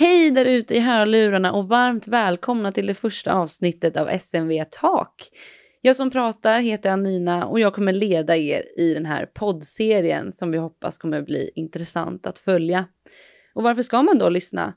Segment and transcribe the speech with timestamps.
[0.00, 5.28] Hej där ute i hörlurarna och varmt välkomna till det första avsnittet av SMV Talk.
[5.80, 10.50] Jag som pratar heter Anina och jag kommer leda er i den här poddserien som
[10.50, 12.84] vi hoppas kommer bli intressant att följa.
[13.54, 14.74] Och varför ska man då lyssna?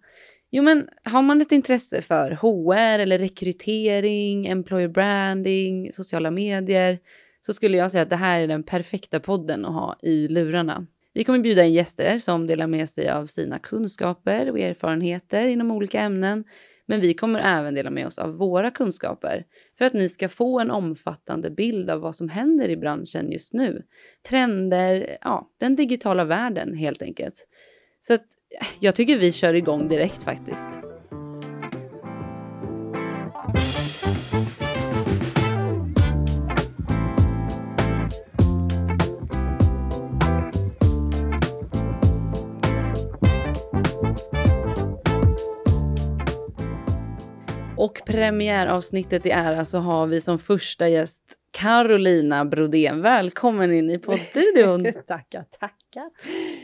[0.52, 7.00] Jo, men har man ett intresse för HR eller rekrytering, employer branding, sociala medier
[7.42, 10.88] så skulle jag säga att det här är den perfekta podden att ha i lurarna.
[11.14, 15.72] Vi kommer bjuda in gäster som delar med sig av sina kunskaper och erfarenheter inom
[15.72, 16.44] olika ämnen.
[16.86, 19.46] Men vi kommer även dela med oss av våra kunskaper
[19.78, 23.54] för att ni ska få en omfattande bild av vad som händer i branschen just
[23.54, 23.84] nu.
[24.30, 27.48] Trender, ja, den digitala världen helt enkelt.
[28.02, 28.26] Så att
[28.80, 30.93] jag tycker vi kör igång direkt faktiskt.
[47.84, 53.02] Och premiäravsnittet i ära så har vi som första gäst Carolina Brodén.
[53.02, 54.84] Välkommen in i poddstudion.
[55.08, 56.10] tackar, tackar.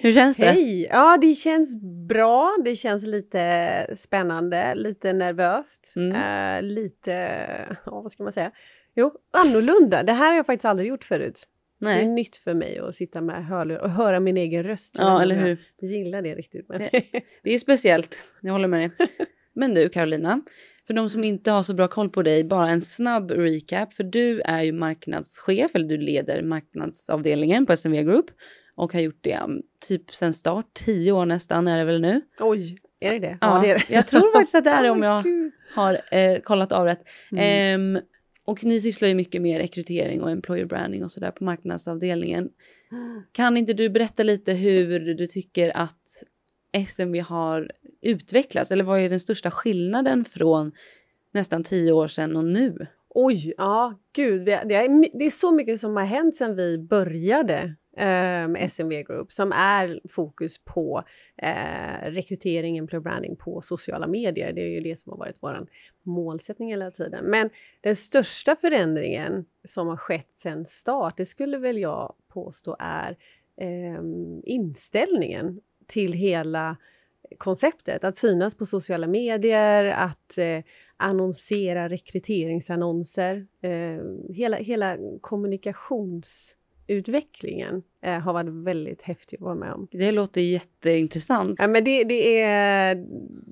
[0.01, 0.45] Hur känns det?
[0.45, 0.87] Hej!
[0.91, 1.75] Ja, det känns
[2.07, 2.57] bra.
[2.65, 6.15] Det känns lite spännande, lite nervöst, mm.
[6.15, 7.11] uh, lite,
[7.85, 8.51] ja, vad ska man säga?
[8.95, 10.03] Jo, annorlunda.
[10.03, 11.43] Det här har jag faktiskt aldrig gjort förut.
[11.79, 11.95] Nej.
[11.95, 14.95] Det är nytt för mig att sitta med hörlurar och höra min egen röst.
[14.97, 15.61] Ja, eller hur?
[15.79, 16.69] Jag gillar det riktigt.
[16.69, 16.79] Men...
[16.79, 17.03] Det,
[17.43, 19.09] det är speciellt, jag håller med dig.
[19.53, 20.41] Men du Carolina,
[20.89, 23.93] för de som inte har så bra koll på dig, bara en snabb recap.
[23.93, 28.25] För du är ju marknadschef, eller du leder marknadsavdelningen på SMV Group
[28.75, 32.21] och har gjort det um, typ sen start, tio år nästan är det väl nu.
[32.39, 33.37] Oj, är det det?
[33.41, 33.93] Ja, ja det är det.
[33.93, 35.23] jag tror faktiskt att det är det om jag
[35.75, 37.01] har eh, kollat av rätt.
[37.31, 37.95] Mm.
[37.95, 38.01] Um,
[38.45, 42.49] och ni sysslar ju mycket med rekrytering och employer branding och sådär på marknadsavdelningen.
[43.31, 46.23] Kan inte du berätta lite hur du tycker att
[46.71, 48.71] SMV har utvecklats?
[48.71, 50.71] Eller vad är den största skillnaden från
[51.31, 52.87] nästan tio år sedan och nu?
[53.09, 54.45] Oj, ja, gud.
[54.45, 58.49] Det, det, är, det är så mycket som har hänt sedan vi började eh, med
[58.49, 61.03] med SMV Group som är fokus på
[61.37, 64.53] eh, rekrytering, employer branding på sociala medier.
[64.53, 65.67] Det är ju det som har varit vår
[66.03, 67.25] målsättning hela tiden.
[67.25, 67.49] Men
[67.81, 73.17] den största förändringen som har skett sedan start, det skulle väl jag påstå är
[73.61, 74.01] eh,
[74.43, 76.77] inställningen till hela
[77.37, 78.03] konceptet.
[78.03, 80.59] Att synas på sociala medier, att eh,
[80.97, 83.47] annonsera rekryteringsannonser.
[83.61, 83.99] Eh,
[84.35, 89.87] hela, hela kommunikationsutvecklingen eh, har varit väldigt häftig att vara med om.
[89.91, 91.55] Det låter jätteintressant.
[91.59, 93.05] Ja, men det, det, är,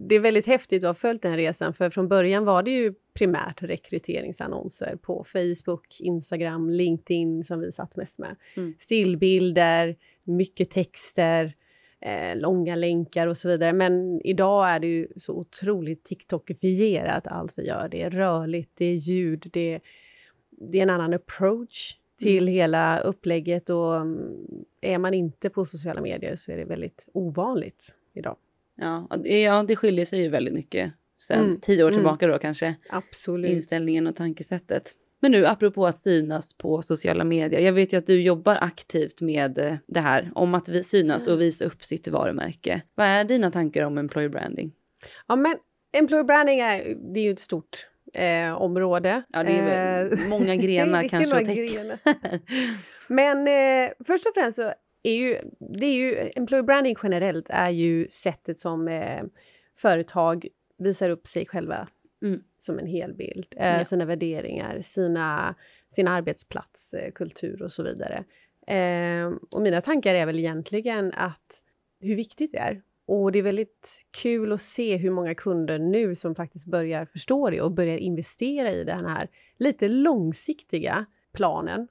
[0.07, 2.93] det är väldigt häftigt att ha följt den resan, för från början var det ju
[3.13, 8.35] primärt rekryteringsannonser på Facebook, Instagram, LinkedIn som vi satt mest med.
[8.57, 8.73] Mm.
[8.79, 11.53] Stillbilder, mycket texter,
[12.01, 13.73] eh, långa länkar och så vidare.
[13.73, 17.87] Men idag är det ju så otroligt TikTokifierat allt vi gör.
[17.91, 19.79] Det är rörligt, det är ljud, det,
[20.49, 22.53] det är en annan approach till mm.
[22.53, 27.95] hela upplägget och mm, är man inte på sociala medier så är det väldigt ovanligt
[28.13, 28.37] idag.
[28.75, 31.59] Ja, ja det skiljer sig ju väldigt mycket sen mm.
[31.59, 31.99] tio år mm.
[31.99, 32.33] tillbaka mm.
[32.33, 32.75] då kanske.
[32.89, 33.51] Absolut.
[33.51, 34.95] Inställningen och tankesättet.
[35.19, 37.59] Men nu apropå att synas på sociala medier.
[37.59, 41.27] Jag vet ju att du jobbar aktivt med eh, det här om att vi synas
[41.27, 42.81] och visa upp sitt varumärke.
[42.95, 44.71] Vad är dina tankar om employer branding?
[45.27, 45.55] Ja, men
[45.97, 49.23] employer branding är, det är ju ett stort eh, område.
[49.29, 51.97] Ja, det är eh, många grenar kanske täcka.
[53.09, 54.73] Men eh, först och främst så
[55.03, 59.23] är ju, det är ju, employer branding generellt är ju sättet som eh,
[59.77, 61.87] företag visar upp sig själva
[62.23, 63.55] mm som en helbild.
[63.57, 63.85] Eh, ja.
[63.85, 65.55] Sina värderingar, sina,
[65.89, 68.23] sin arbetsplats, kultur och så vidare.
[68.67, 71.63] Eh, och mina tankar är väl egentligen att
[71.99, 72.81] hur viktigt det är.
[73.05, 77.49] Och det är väldigt kul att se hur många kunder nu som faktiskt börjar förstå
[77.49, 79.27] det och börjar investera i den här
[79.57, 81.87] lite långsiktiga planen.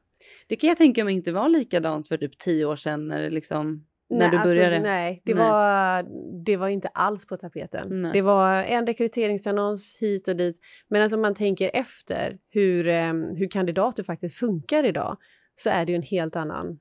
[0.46, 3.30] Det kan jag tänka mig inte var likadant för typ tio år sedan när det
[3.30, 4.80] liksom när nej, du alltså, började?
[4.80, 5.42] Nej, det, nej.
[5.42, 6.06] Var,
[6.44, 8.02] det var inte alls på tapeten.
[8.02, 8.12] Nej.
[8.12, 10.60] Det var en rekryteringsannons hit och dit.
[10.88, 15.16] Men alltså man tänker efter hur, um, hur kandidater faktiskt funkar idag
[15.54, 16.78] så är det ju en helt annan,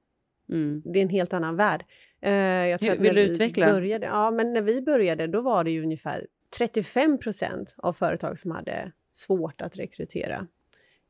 [0.52, 0.82] mm.
[0.86, 1.86] det är en helt annan värld.
[2.26, 3.66] Uh, jag tror hur, vill du utveckla?
[3.66, 8.40] Började, ja, men när vi började då var det ju ungefär 35 procent av företag
[8.40, 10.48] som hade svårt att rekrytera.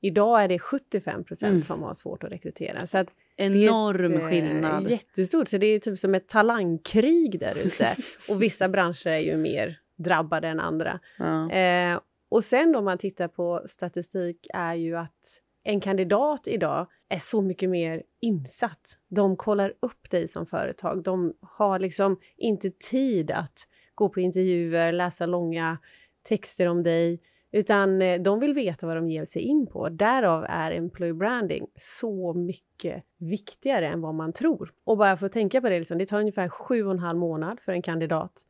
[0.01, 1.61] Idag är det 75 procent mm.
[1.61, 2.87] som har svårt att rekrytera.
[2.87, 4.89] Så att Enorm det är ett, skillnad.
[4.89, 5.47] Jättestort.
[5.47, 7.95] Så det är typ som ett talangkrig där ute.
[8.29, 10.99] och vissa branscher är ju mer drabbade än andra.
[11.17, 11.51] Ja.
[11.51, 11.99] Eh,
[12.29, 17.41] och sen då man tittar på statistik är ju att en kandidat idag är så
[17.41, 18.97] mycket mer insatt.
[19.07, 21.03] De kollar upp dig som företag.
[21.03, 25.77] De har liksom inte tid att gå på intervjuer, läsa långa
[26.23, 27.19] texter om dig.
[27.55, 29.89] Utan eh, de vill veta vad de ger sig in på.
[29.89, 34.73] Därav är employee branding så mycket viktigare än vad man tror.
[34.83, 37.19] Och bara för att tänka på det, liksom, det tar ungefär sju och en halv
[37.19, 38.45] månad för en kandidat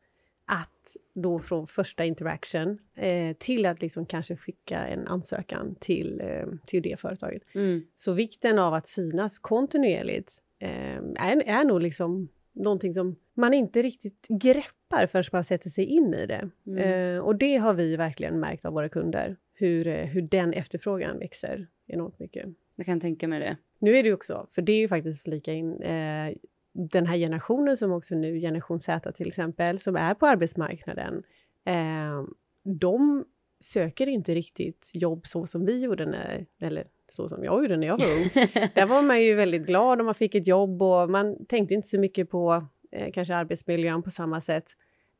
[0.46, 6.46] att då från första interaction eh, till att liksom kanske skicka en ansökan till, eh,
[6.66, 7.42] till det företaget.
[7.54, 7.82] Mm.
[7.94, 13.82] Så vikten av att synas kontinuerligt eh, är, är nog liksom någonting som man inte
[13.82, 16.50] riktigt greppar förrän man sätter sig in i det.
[16.66, 17.16] Mm.
[17.16, 21.18] Eh, och det har vi verkligen märkt av våra kunder, hur, eh, hur den efterfrågan
[21.18, 22.46] växer enormt mycket.
[22.76, 23.56] Jag kan tänka mig det.
[23.78, 26.34] Nu är det ju också, för det är ju faktiskt flika in, eh,
[26.72, 31.22] den här generationen som också nu, generation Z till exempel, som är på arbetsmarknaden,
[31.64, 32.24] eh,
[32.62, 33.24] de
[33.60, 37.86] söker inte riktigt jobb så som vi gjorde när, eller så som jag gjorde när
[37.86, 38.22] jag var ung.
[38.74, 41.88] Där var man ju väldigt glad om man fick ett jobb och man tänkte inte
[41.88, 44.66] så mycket på eh, kanske arbetsmiljön på samma sätt.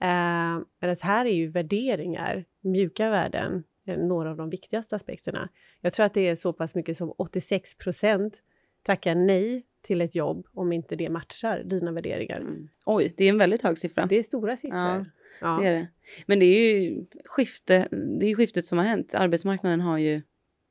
[0.03, 5.49] Eh, men här är ju värderingar, mjuka värden, några av de viktigaste aspekterna.
[5.81, 8.43] Jag tror att det är så pass mycket som 86 procent
[8.83, 12.41] tackar nej till ett jobb om inte det matchar dina värderingar.
[12.41, 12.69] Mm.
[12.85, 14.06] Oj, det är en väldigt hög siffra.
[14.06, 14.79] Det är stora siffror.
[14.79, 15.05] Ja,
[15.41, 15.59] Ja.
[15.62, 15.88] Det är det.
[16.27, 17.88] Men det är ju skifte,
[18.21, 19.15] det är skiftet som har hänt.
[19.15, 20.23] Arbetsmarknaden har ju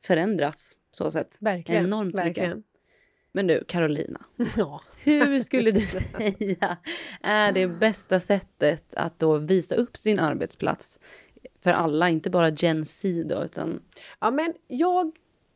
[0.05, 1.37] förändrats så sätt.
[1.41, 1.85] Verkligen.
[1.85, 2.27] Enormt mycket.
[2.27, 2.63] verkligen.
[3.31, 4.21] Men du, Carolina.
[4.57, 4.81] Ja.
[5.03, 6.77] Hur skulle du säga
[7.21, 10.99] är det bästa sättet att då visa upp sin arbetsplats
[11.63, 13.81] för alla, inte bara Gen Z då, utan
[14.19, 15.11] ja, men jag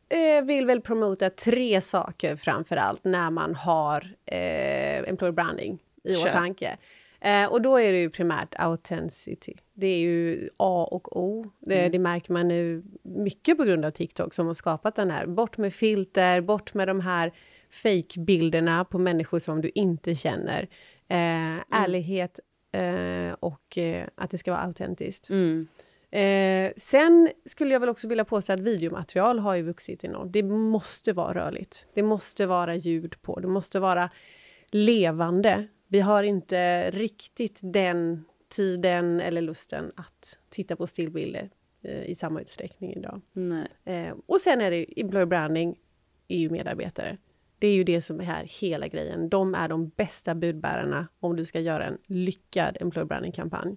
[0.08, 6.14] eh, vill väl promota tre saker framför allt när man har eh, employer branding i
[6.14, 6.30] Kör.
[6.30, 6.76] åtanke.
[7.20, 9.54] Eh, och då är det ju primärt authenticity.
[9.74, 11.50] Det är ju A och O.
[11.60, 11.92] Det, Mm.
[11.92, 15.26] det märker man nu mycket på grund av TikTok som har skapat den här.
[15.26, 17.32] Bort med filter, bort med de här
[17.82, 20.62] fake-bilderna på människor som du inte känner.
[21.08, 22.40] Eh, Ärlighet
[22.72, 25.30] eh, och eh, att det ska vara autentiskt.
[25.30, 25.68] mm,
[26.12, 30.32] Eh, sen skulle jag väl också vilja påstå att videomaterial har ju vuxit enormt.
[30.32, 31.84] Det måste vara rörligt.
[31.94, 33.40] Det måste vara ljud på.
[33.40, 34.10] Det måste vara
[34.70, 35.66] levande.
[35.92, 41.50] Vi har inte riktigt den tiden eller lusten att titta på stillbilder
[41.82, 43.20] eh, i samma utsträckning idag.
[43.84, 45.76] Eh, och sen är det employer branding,
[46.28, 47.16] är ju medarbetare.
[47.58, 49.28] Det är ju det som är här hela grejen.
[49.28, 53.76] De är de bästa budbärarna om du ska göra en lyckad employer branding-kampanj.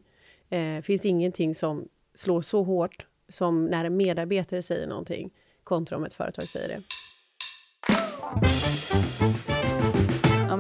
[0.50, 5.34] Eh, finns ingenting som slår så hårt som när en medarbetare säger någonting
[5.64, 6.84] kontra om ett företag säger det.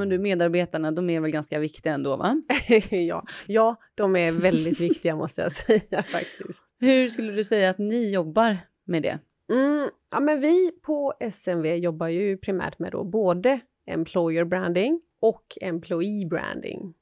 [0.03, 2.41] Men du, medarbetarna, de är väl ganska viktiga ändå, va?
[2.91, 6.59] ja, ja, de är väldigt viktiga måste jag säga faktiskt.
[6.79, 9.19] Hur skulle du säga att ni jobbar med det?
[9.53, 15.57] Mm, ja, men vi på SMV jobbar ju primärt med då både employer branding och
[15.61, 16.94] employee branding.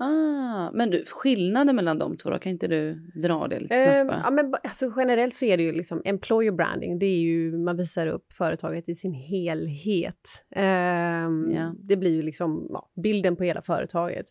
[0.00, 3.84] Ah, men du, skillnaden mellan de två då, kan inte du dra det lite Eh,
[3.84, 4.20] snabbt bara?
[4.24, 6.98] ja, men, alltså, generellt så är det ju liksom employer branding.
[6.98, 10.44] Det är ju man visar upp företaget i sin helhet.
[10.50, 11.74] Ehm, Ja.
[11.78, 14.26] Det blir ju liksom ja, bilden på hela företaget.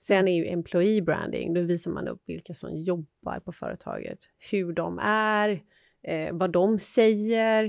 [0.00, 4.18] Sen är ju employee branding, då visar man upp vilka som jobbar på företaget,
[4.50, 5.60] hur de är,
[6.02, 7.64] eh, vad de säger,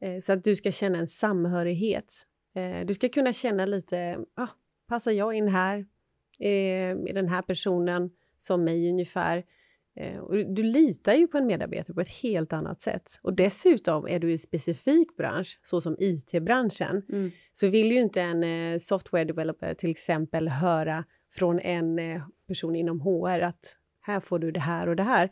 [0.00, 2.12] eh, så att du ska känna en samhörighet.
[2.56, 4.48] Eh, du ska kunna känna lite, ah,
[4.88, 5.86] passar jag in här?
[6.38, 6.48] Eh,
[6.90, 9.44] är den här personen som mig ungefär?
[9.96, 13.18] Eh, och du litar ju på en medarbetare på ett helt annat sätt.
[13.22, 17.30] Och dessutom är du i en specifik bransch, såsom IT-branschen, Mm.
[17.52, 22.76] så vill ju inte en eh, software developer till exempel höra från en eh, person
[22.76, 25.30] inom HR att här får du det här och det här.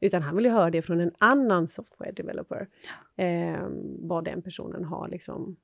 [0.00, 2.68] Utan han vill ju höra det från en annan software developer.
[3.16, 3.66] Eh,
[3.98, 5.56] vad den personen har liksom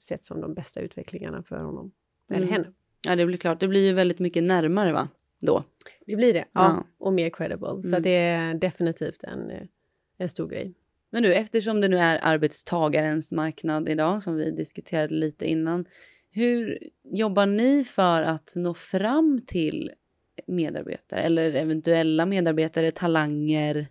[0.00, 1.92] sett som de bästa utvecklingarna för honom.
[2.28, 2.52] Eller Mm.
[2.52, 2.72] henne.
[3.08, 3.60] Ja, det blir klart.
[3.60, 5.08] Det blir ju väldigt mycket närmare, va?
[5.40, 5.64] Då.
[6.06, 6.44] Det blir det.
[6.52, 6.60] Ja.
[6.62, 6.86] Ja.
[6.98, 7.82] Och mer credible.
[7.82, 8.02] Så Mm.
[8.02, 9.62] det är definitivt en, eh,
[10.18, 10.74] en stor grej.
[11.10, 15.84] Men du, eftersom det nu är arbetstagarens marknad idag, som vi diskuterade lite innan,
[16.30, 19.90] hur jobbar ni för att nå fram till
[20.46, 23.86] medarbetare eller eventuella medarbetare, talanger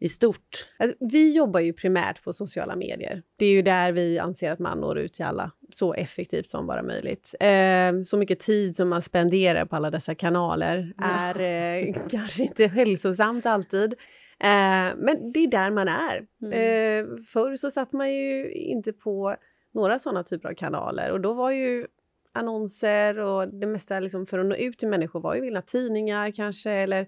[0.00, 0.68] i stort?
[0.78, 3.22] Alltså, vi jobbar ju primärt på sociala medier.
[3.36, 6.66] Det är ju där vi anser att man når ut till alla så effektivt som
[6.66, 7.34] bara möjligt.
[7.40, 12.66] Eh, så mycket tid som man spenderar på alla dessa kanaler är eh, kanske inte
[12.66, 13.92] hälsosamt alltid.
[14.40, 16.16] Eh, men det är där man är.
[16.52, 19.36] Eh, förr så satt man ju inte på
[19.74, 21.86] några såna typer av kanaler och då var ju
[22.32, 26.30] annonser och det mesta liksom för att nå ut till människor var ju vilda tidningar
[26.30, 27.06] kanske eller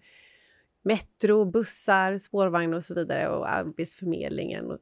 [0.82, 4.70] metro, bussar, spårvagn och så vidare och Arbetsförmedlingen.
[4.70, 4.78] Och,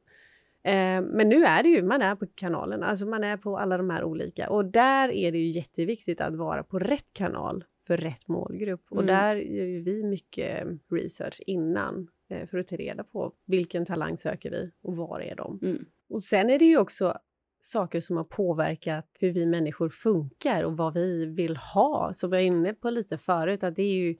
[0.69, 3.77] eh, men nu är det ju, man är på kanalerna, alltså man är på alla
[3.77, 7.97] de här olika och där är det ju jätteviktigt att vara på rätt kanal för
[7.97, 8.85] rätt målgrupp.
[8.89, 9.07] Och Mm.
[9.07, 14.51] där gör vi mycket research innan eh, för att ta reda på vilken talang söker
[14.51, 15.59] vi och var är de.
[15.61, 15.85] Mm.
[16.09, 17.17] Och sen är det ju också
[17.59, 22.13] saker som har påverkat hur vi människor funkar och vad vi vill ha.
[22.13, 24.15] Som jag var inne på lite förut, att det är ju,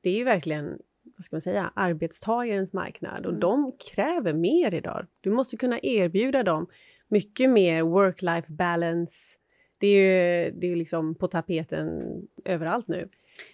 [0.00, 0.78] det är ju verkligen
[1.22, 3.26] vad ska man säga, arbetstagarens marknad.
[3.26, 3.40] Och Mm.
[3.40, 5.06] de kräver mer idag.
[5.20, 6.66] Du måste kunna erbjuda dem
[7.08, 9.14] mycket mer work-life balance.
[9.78, 12.02] Det är ju det är liksom på tapeten
[12.44, 13.08] överallt nu.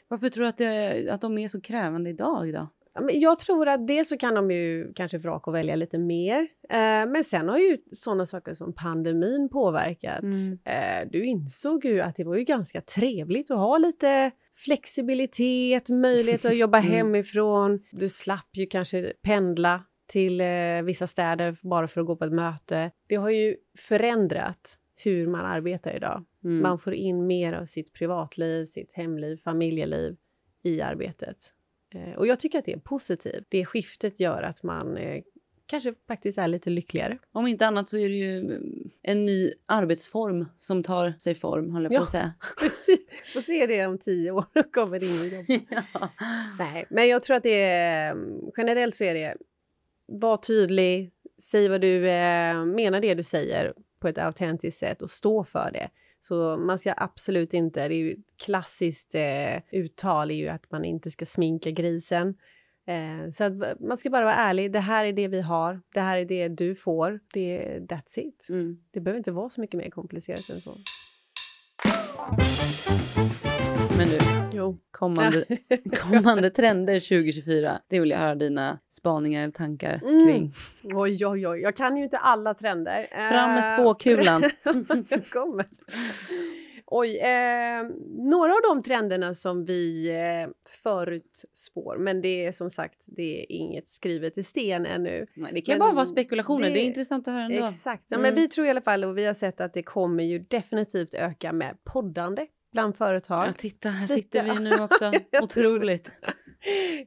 [0.09, 2.69] Varför tror du att, det, att de är så krävande idag då?
[3.13, 6.41] Jag tror att dels så kan de ju kanske vraka och välja lite mer.
[6.71, 10.23] Eh, men sen har ju sådana saker som pandemin påverkat.
[10.23, 10.59] Mm.
[10.65, 14.31] Eh, du insåg ju att det var ju ganska trevligt att ha lite
[14.65, 16.91] flexibilitet, möjlighet att jobba Mm.
[16.93, 17.85] hemifrån.
[17.91, 22.33] Du slapp ju kanske pendla till eh, vissa städer bara för att gå på ett
[22.33, 22.91] möte.
[23.09, 26.25] Det har ju förändrat hur man arbetar idag.
[26.45, 26.63] Mm.
[26.63, 30.17] Man får in mer av sitt privatliv, sitt hemliv, familjeliv
[30.63, 31.37] i arbetet.
[31.95, 33.45] Eh, och jag tycker att det är positivt.
[33.49, 35.23] Det skiftet gör att man eh,
[35.69, 37.19] kanske faktiskt är lite lyckligare.
[37.33, 41.71] Om inte annat så är det ju mm, en ny arbetsform som tar sig form,
[41.71, 42.33] håller jag på att säga.
[42.59, 43.01] Precis.
[43.33, 44.45] Får se det om tio år.
[44.55, 45.67] Då kommer det ingen jobb.
[45.71, 46.09] ja.
[46.59, 48.17] Nej, men jag tror att det är...
[48.57, 49.37] Generellt så är det...
[50.07, 51.11] Var tydlig,
[51.43, 55.71] säg vad du eh, menar det du säger på ett autentiskt sätt och stå för
[55.73, 55.91] det.
[56.21, 57.89] Så man ska absolut inte...
[57.89, 62.35] Det är ju klassiskt eh, uttal är ju att man inte ska sminka grisen.
[62.89, 64.73] Eh, så att man ska bara vara ärlig.
[64.73, 65.81] Det här är det vi har.
[65.95, 67.21] Det här är det du får.
[67.33, 68.47] Det, that's it.
[68.49, 68.79] Mm.
[68.91, 70.77] Det behöver inte vara så mycket mer komplicerat än så.
[73.99, 74.19] Men du,
[74.53, 74.79] Jo.
[74.91, 75.45] kommande,
[76.03, 77.79] kommande trender 2024.
[77.89, 80.27] Det vill jag höra dina spaningar eller tankar Mm.
[80.29, 80.53] kring.
[80.95, 81.61] Oj, oj, oj.
[81.61, 83.07] Jag kan ju inte alla trender.
[83.31, 84.43] Fram med Eh, spåkulan.
[85.33, 85.65] kommer.
[86.91, 90.51] Oj, eh, några av de trenderna som vi eh,
[90.83, 95.27] förutspår, men det är som sagt det är inget skrivet i sten ännu.
[95.35, 96.69] Nej, det kan Men bara vara spekulationer.
[96.69, 97.65] Det, det- är intressant att höra ändå.
[97.67, 98.05] Exakt.
[98.09, 98.23] Ja, Mm.
[98.35, 101.15] men vi tror i alla fall, och vi har sett att det kommer ju definitivt
[101.15, 103.49] öka med poddande bland företag.
[103.49, 105.13] Ja, titta, här sitter vi nu också.
[105.43, 106.13] Otroligt.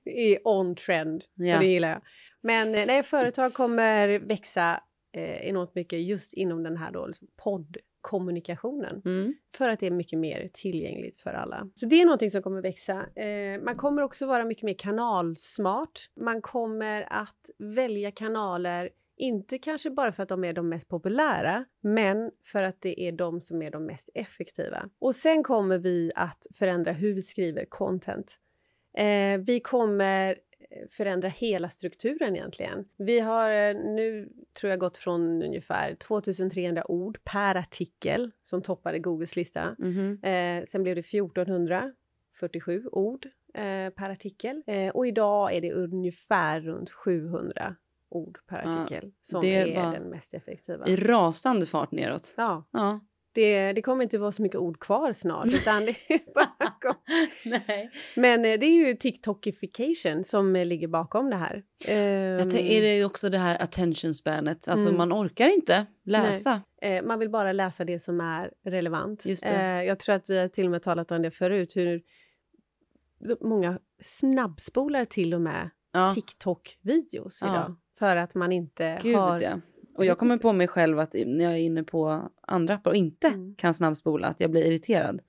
[0.04, 1.56] Det är on trend Ja.
[1.56, 2.02] och det gillar jag.
[2.42, 4.82] Men eh, nej, företag kommer växa
[5.18, 7.28] eh, enormt mycket just inom den här då, liksom
[8.01, 9.01] poddkommunikationen.
[9.05, 9.34] Mm.
[9.58, 11.67] För att det är mycket mer tillgängligt för alla.
[11.75, 13.05] Så det är någonting som kommer växa.
[13.15, 16.00] Eh, man kommer också vara mycket mer kanalsmart.
[16.15, 21.65] Man kommer att välja kanaler inte kanske bara för att de är de mest populära,
[21.81, 24.89] men för att det är de som är de mest effektiva.
[25.00, 28.36] Och sen kommer vi att förändra hur vi skriver content.
[28.98, 30.36] Eh, vi kommer
[30.90, 32.86] förändra hela strukturen egentligen.
[32.98, 39.00] Vi har eh, nu, tror jag, gått från ungefär 2300 ord per artikel som toppade
[39.00, 39.75] Googles lista.
[39.80, 40.20] Mhm.
[40.24, 44.63] Eh, sen blev det 1447 ord eh, per artikel.
[44.68, 47.75] Eh, och idag är det ungefär runt 700
[48.10, 50.88] ord per Ja, artikel som det är den mest effektiva.
[50.88, 52.34] I rasande fart neråt.
[52.38, 53.00] Ja, Ja.
[53.34, 55.48] Det, det kommer inte vara så mycket ord kvar snart.
[55.48, 55.96] Utan det
[56.36, 56.96] bara.
[57.46, 57.92] Nej.
[58.16, 61.64] Men eh, det är ju TikTokification som eh, ligger bakom det här.
[61.86, 64.68] Tän- är det också det här attention spanet?
[64.68, 64.98] Alltså Mm.
[64.98, 66.62] man orkar inte läsa.
[66.82, 69.26] Eh, man vill bara läsa det som är relevant.
[69.44, 72.02] Eh, jag tror att vi har till och med talat om det förut, hur
[73.42, 77.48] många snabbspolar till och med Ja, TikTok-videos Ja.
[77.48, 77.76] idag.
[78.00, 79.40] För att man inte gud har...
[79.42, 79.60] ja.
[79.96, 82.98] Och jag kommer på mig själv att när jag är inne på andra appar och
[82.98, 83.56] inte Mm.
[83.56, 85.20] kan snabbspola, att jag blir irriterad.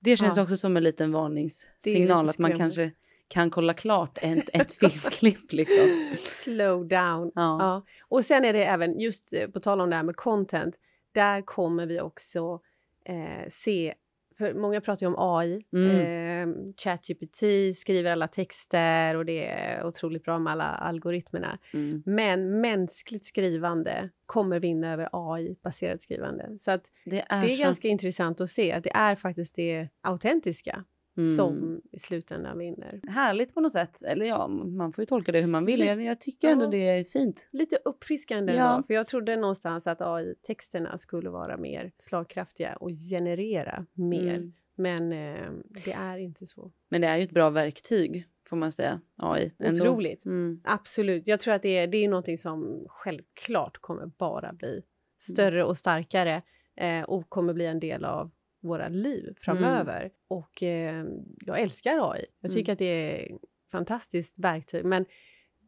[0.00, 0.42] Det känns Ja.
[0.42, 2.92] också som en liten varningssignal att man kanske
[3.28, 6.14] kan kolla klart ett, ett filmklipp liksom.
[6.16, 7.32] Slow down.
[7.34, 7.58] Ja.
[7.58, 7.84] Ja.
[8.08, 10.74] Och sen är det även, just eh, på tal om det här med content,
[11.12, 12.60] där kommer vi också
[13.04, 13.94] eh, se
[14.38, 15.60] för många pratar ju om AI.
[15.72, 16.48] Mm.
[16.48, 17.42] Eh, ChatGPT
[17.76, 21.58] skriver alla texter och det är otroligt bra med alla algoritmerna.
[21.72, 22.02] Mm.
[22.06, 26.58] Men mänskligt skrivande kommer vinna över AI-baserat skrivande.
[26.58, 29.88] Så att Det är, det är ganska intressant att se att det är faktiskt det
[30.00, 30.84] autentiska
[31.16, 31.34] mm.
[31.34, 33.00] som i slutändan vinner.
[33.08, 34.02] Härligt på något sätt.
[34.02, 35.80] Eller ja, man får ju tolka det hur man vill.
[35.80, 36.70] Jag, jag tycker ändå Ja.
[36.70, 37.48] det är fint.
[37.52, 38.74] Lite uppfriskande Ja.
[38.74, 44.34] ändå, för jag trodde någonstans att AI-texterna skulle vara mer slagkraftiga och generera mer.
[44.34, 44.52] Mm.
[44.76, 45.50] Men eh,
[45.84, 46.72] det är inte så.
[46.88, 49.00] Men det är ju ett bra verktyg, får man säga.
[49.16, 49.52] AI.
[49.58, 49.84] ändå.
[49.84, 50.24] Otroligt.
[50.24, 50.60] Mm.
[50.64, 51.26] Absolut.
[51.26, 54.82] Jag tror att det är, det är någonting som självklart kommer bara bli
[55.18, 56.42] större och starkare
[56.76, 58.30] eh, och kommer bli en del av
[58.64, 60.10] våra liv framöver.
[60.28, 61.04] Och eh,
[61.46, 62.26] jag älskar AI.
[62.40, 63.40] Jag tycker att det är ett
[63.72, 64.84] fantastiskt verktyg.
[64.84, 65.06] Men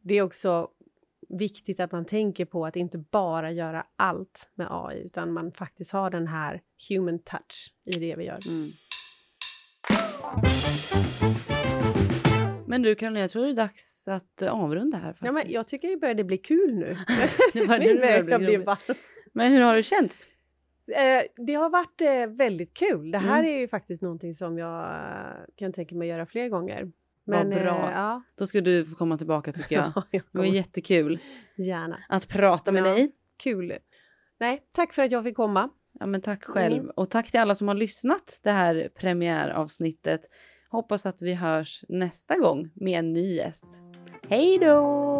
[0.03, 0.67] det är också
[1.29, 5.91] viktigt att man tänker på att inte bara göra allt med AI utan man faktiskt
[5.91, 8.39] har den här human touch i det vi gör.
[8.47, 8.71] Mm.
[12.67, 15.07] Men du Caroline, jag tror det är dags att eh, avrunda här.
[15.07, 15.25] Faktiskt.
[15.25, 16.95] Ja, men jag tycker det började bli kul nu.
[17.53, 18.67] Det var nu det börjar började bli bli roligt.
[18.67, 18.97] varm.
[19.33, 20.27] Men hur har det känts?
[20.95, 23.11] Eh, det har varit eh, väldigt kul.
[23.11, 23.53] Det här Mm.
[23.55, 26.91] är ju faktiskt någonting som jag eh, kan tänka mig göra fler gånger.
[27.23, 27.85] Vad Men, bra.
[27.87, 29.91] Eh, ja, Då ska du få komma tillbaka tycker jag.
[30.11, 31.19] jag Det var jättekul
[31.57, 31.99] gärna.
[32.09, 32.91] att prata med Ja.
[32.93, 33.11] dig.
[33.43, 33.73] Kul.
[34.39, 35.69] Nej, tack för att jag fick komma.
[35.99, 36.77] Ja, men tack själv.
[36.81, 36.91] Mm.
[36.95, 40.21] Och tack till alla som har lyssnat det här premiäravsnittet.
[40.69, 43.67] Hoppas att vi hörs nästa gång med en ny gäst.
[44.29, 45.16] Hej då!